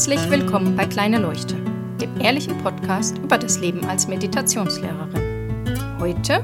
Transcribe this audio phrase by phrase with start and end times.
[0.00, 1.56] Herzlich willkommen bei Kleine Leuchte,
[2.00, 5.98] dem ehrlichen Podcast über das Leben als Meditationslehrerin.
[6.00, 6.42] Heute,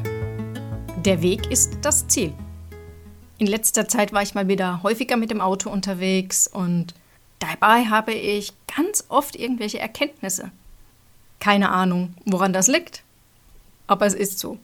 [1.03, 2.35] der Weg ist das Ziel.
[3.39, 6.93] In letzter Zeit war ich mal wieder häufiger mit dem Auto unterwegs und
[7.39, 10.51] dabei habe ich ganz oft irgendwelche Erkenntnisse.
[11.41, 13.05] Keine Ahnung, woran das liegt,
[13.87, 14.59] aber es ist so.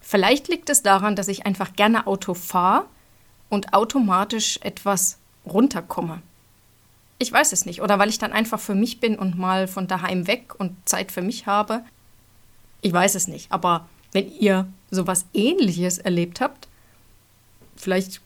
[0.00, 2.86] Vielleicht liegt es daran, dass ich einfach gerne Auto fahre
[3.48, 6.22] und automatisch etwas runterkomme.
[7.18, 7.82] Ich weiß es nicht.
[7.82, 11.12] Oder weil ich dann einfach für mich bin und mal von daheim weg und Zeit
[11.12, 11.84] für mich habe.
[12.80, 13.50] Ich weiß es nicht.
[13.50, 16.68] Aber wenn ihr sowas ähnliches erlebt habt,
[17.76, 18.20] vielleicht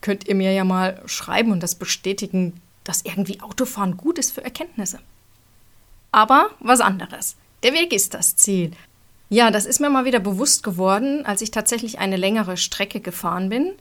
[0.00, 4.42] könnt ihr mir ja mal schreiben und das bestätigen, dass irgendwie Autofahren gut ist für
[4.42, 5.00] Erkenntnisse.
[6.10, 7.36] Aber was anderes.
[7.62, 8.70] Der Weg ist das Ziel.
[9.28, 13.50] Ja, das ist mir mal wieder bewusst geworden, als ich tatsächlich eine längere Strecke gefahren
[13.50, 13.72] bin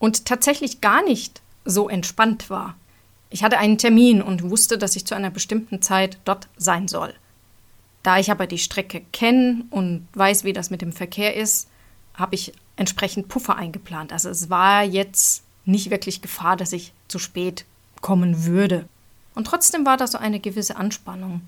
[0.00, 2.74] und tatsächlich gar nicht so entspannt war.
[3.30, 7.14] Ich hatte einen Termin und wusste, dass ich zu einer bestimmten Zeit dort sein soll.
[8.02, 11.68] Da ich aber die Strecke kenne und weiß, wie das mit dem Verkehr ist,
[12.14, 14.12] habe ich entsprechend Puffer eingeplant.
[14.12, 17.64] Also es war jetzt nicht wirklich Gefahr, dass ich zu spät
[18.00, 18.88] kommen würde.
[19.34, 21.42] Und trotzdem war da so eine gewisse Anspannung.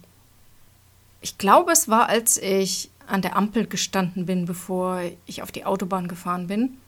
[1.20, 5.64] Ich glaube, es war, als ich an der Ampel gestanden bin, bevor ich auf die
[5.64, 6.78] Autobahn gefahren bin,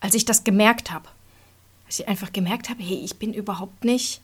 [0.00, 1.08] als ich das gemerkt habe.
[1.86, 4.20] Als ich einfach gemerkt habe, hey, ich bin überhaupt nicht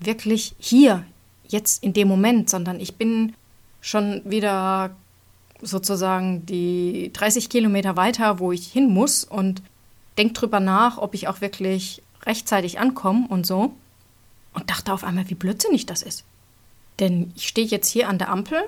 [0.00, 1.04] wirklich hier,
[1.48, 3.34] jetzt in dem Moment, sondern ich bin
[3.80, 4.94] schon wieder
[5.60, 9.62] sozusagen die 30 Kilometer weiter, wo ich hin muss und
[10.16, 13.72] denke drüber nach, ob ich auch wirklich rechtzeitig ankomme und so.
[14.52, 16.24] Und dachte auf einmal, wie blödsinnig das ist.
[16.98, 18.60] Denn ich stehe jetzt hier an der Ampel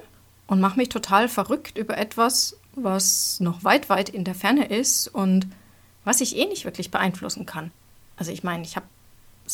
[0.47, 5.08] und mache mich total verrückt über etwas, was noch weit, weit in der Ferne ist
[5.08, 5.47] und
[6.05, 7.70] was ich eh nicht wirklich beeinflussen kann.
[8.16, 8.86] Also ich meine, ich habe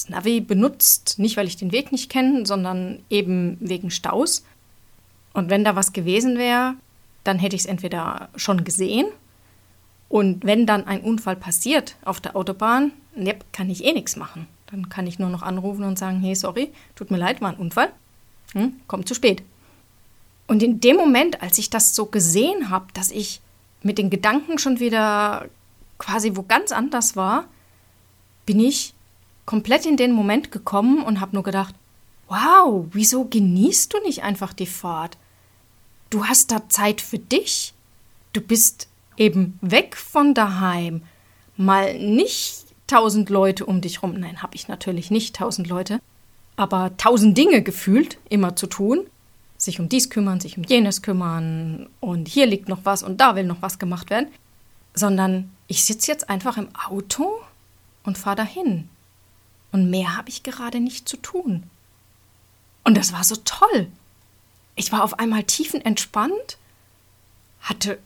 [0.04, 4.44] das Navi benutzt, nicht weil ich den Weg nicht kenne, sondern eben wegen Staus.
[5.32, 6.74] Und wenn da was gewesen wäre,
[7.24, 9.06] dann hätte ich es entweder schon gesehen
[10.08, 14.46] und wenn dann ein Unfall passiert auf der Autobahn, ne, kann ich eh nichts machen.
[14.70, 17.58] Dann kann ich nur noch anrufen und sagen, hey, sorry, tut mir leid, war ein
[17.58, 17.92] Unfall.
[18.52, 19.42] Hm, kommt zu spät.
[20.46, 23.40] Und in dem Moment, als ich das so gesehen habe, dass ich
[23.82, 25.46] mit den Gedanken schon wieder
[25.98, 27.44] quasi wo ganz anders war,
[28.46, 28.94] bin ich
[29.48, 31.74] komplett in den Moment gekommen und habe nur gedacht,
[32.28, 35.16] wow, wieso genießt du nicht einfach die Fahrt?
[36.10, 37.72] Du hast da Zeit für dich.
[38.34, 41.00] Du bist eben weg von daheim.
[41.56, 44.20] Mal nicht tausend Leute um dich rum.
[44.20, 45.98] Nein, habe ich natürlich nicht tausend Leute.
[46.56, 49.06] Aber tausend Dinge gefühlt immer zu tun.
[49.56, 51.88] Sich um dies kümmern, sich um jenes kümmern.
[52.00, 54.28] Und hier liegt noch was und da will noch was gemacht werden.
[54.92, 57.40] Sondern ich sitze jetzt einfach im Auto
[58.02, 58.90] und fahre dahin.
[59.72, 61.64] Und mehr habe ich gerade nicht zu tun.
[62.84, 63.88] Und das war so toll.
[64.74, 66.58] Ich war auf einmal tiefenentspannt,
[67.60, 67.98] hatte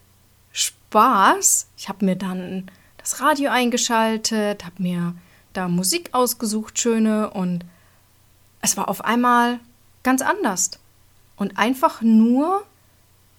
[0.52, 1.68] Spaß.
[1.76, 5.14] Ich habe mir dann das Radio eingeschaltet, habe mir
[5.52, 7.64] da Musik ausgesucht, schöne, und
[8.60, 9.60] es war auf einmal
[10.02, 10.70] ganz anders.
[11.36, 12.64] Und einfach nur,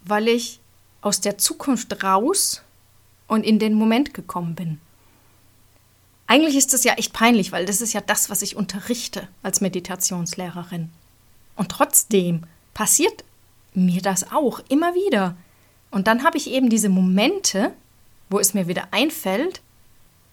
[0.03, 0.59] weil ich
[1.01, 2.61] aus der Zukunft raus
[3.27, 4.79] und in den Moment gekommen bin.
[6.27, 9.61] Eigentlich ist das ja echt peinlich, weil das ist ja das, was ich unterrichte als
[9.61, 10.89] Meditationslehrerin.
[11.55, 13.23] Und trotzdem passiert
[13.73, 15.35] mir das auch immer wieder.
[15.91, 17.73] Und dann habe ich eben diese Momente,
[18.29, 19.61] wo es mir wieder einfällt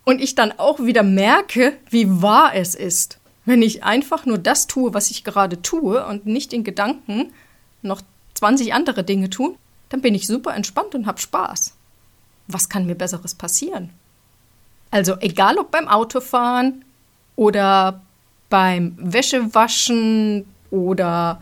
[0.05, 3.19] und ich dann auch wieder merke, wie wahr es ist.
[3.45, 7.33] Wenn ich einfach nur das tue, was ich gerade tue und nicht in Gedanken
[7.83, 8.03] noch
[8.35, 9.57] 20 andere Dinge tun,
[9.89, 11.75] dann bin ich super entspannt und habe Spaß.
[12.47, 13.91] Was kann mir besseres passieren?
[14.91, 16.85] Also egal ob beim Autofahren
[17.37, 18.03] oder
[18.49, 21.41] beim Wäschewaschen oder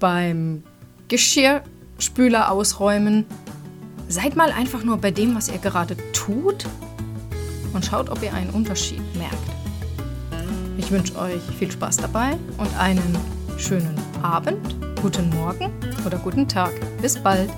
[0.00, 0.64] beim
[1.08, 3.26] Geschirrspüler ausräumen,
[4.08, 6.66] seid mal einfach nur bei dem, was ihr gerade tut
[7.72, 9.36] und schaut, ob ihr einen Unterschied merkt.
[10.76, 13.16] Ich wünsche euch viel Spaß dabei und einen
[13.58, 15.70] schönen Abend, guten Morgen
[16.04, 16.72] oder guten Tag.
[17.00, 17.50] Bis bald.